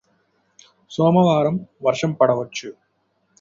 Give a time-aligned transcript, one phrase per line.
[0.91, 1.55] సోమవారం
[1.83, 2.69] వర్షం పడవచ్చు